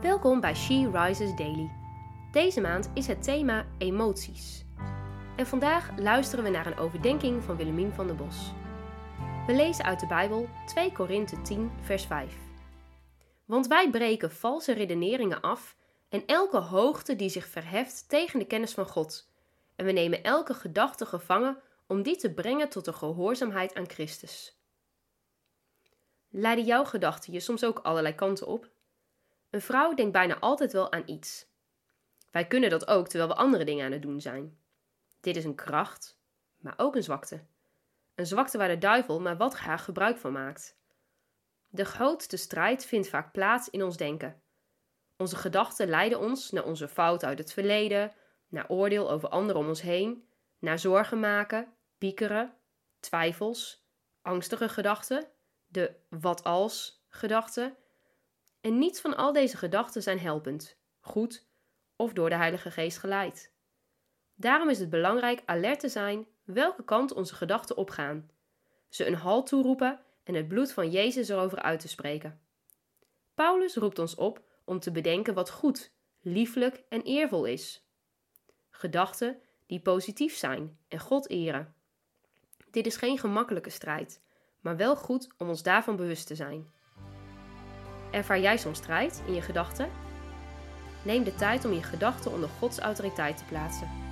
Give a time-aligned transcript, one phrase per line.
[0.00, 1.70] Welkom bij She Rises Daily.
[2.32, 4.64] Deze maand is het thema emoties.
[5.36, 8.52] En vandaag luisteren we naar een overdenking van Willemien van der Bos.
[9.46, 12.34] We lezen uit de Bijbel 2 Korinthe 10, vers 5.
[13.44, 15.76] Want wij breken valse redeneringen af
[16.08, 19.30] en elke hoogte die zich verheft tegen de kennis van God.
[19.76, 24.60] En we nemen elke gedachte gevangen om die te brengen tot de gehoorzaamheid aan Christus.
[26.30, 28.74] Leiden jouw gedachten je soms ook allerlei kanten op?
[29.50, 31.46] Een vrouw denkt bijna altijd wel aan iets.
[32.30, 34.58] Wij kunnen dat ook terwijl we andere dingen aan het doen zijn.
[35.20, 36.18] Dit is een kracht,
[36.56, 37.44] maar ook een zwakte.
[38.14, 40.78] Een zwakte waar de duivel maar wat graag gebruik van maakt.
[41.68, 44.42] De grootste strijd vindt vaak plaats in ons denken.
[45.16, 48.12] Onze gedachten leiden ons naar onze fout uit het verleden,
[48.48, 50.28] naar oordeel over anderen om ons heen,
[50.58, 52.54] naar zorgen maken, piekeren,
[53.00, 53.86] twijfels,
[54.22, 55.28] angstige gedachten,
[55.66, 57.76] de wat als gedachten.
[58.66, 61.46] En niets van al deze gedachten zijn helpend, goed
[61.96, 63.52] of door de Heilige Geest geleid.
[64.34, 68.30] Daarom is het belangrijk alert te zijn welke kant onze gedachten opgaan,
[68.88, 72.40] ze een halt toeroepen en het bloed van Jezus erover uit te spreken.
[73.34, 77.86] Paulus roept ons op om te bedenken wat goed, lieflijk en eervol is.
[78.70, 81.74] Gedachten die positief zijn en God eren.
[82.70, 84.22] Dit is geen gemakkelijke strijd,
[84.60, 86.74] maar wel goed om ons daarvan bewust te zijn.
[88.16, 89.88] Ervaar jij soms strijd in je gedachten?
[91.02, 94.05] Neem de tijd om je gedachten onder Gods autoriteit te plaatsen.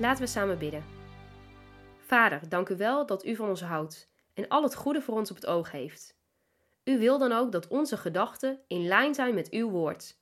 [0.00, 0.84] Laten we samen bidden.
[1.98, 5.30] Vader, dank u wel dat u van ons houdt en al het goede voor ons
[5.30, 6.18] op het oog heeft.
[6.84, 10.18] U wil dan ook dat onze gedachten in lijn zijn met uw woord.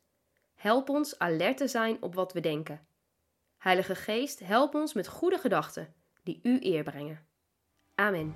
[0.55, 2.85] Help ons alert te zijn op wat we denken.
[3.57, 5.93] Heilige Geest, help ons met goede gedachten
[6.23, 7.25] die u eer brengen.
[7.95, 8.35] Amen.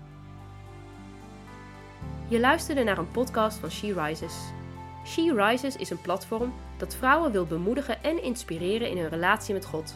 [2.29, 4.51] Je luisterde naar een podcast van She Rises.
[5.05, 9.65] She Rises is een platform dat vrouwen wil bemoedigen en inspireren in hun relatie met
[9.65, 9.95] God.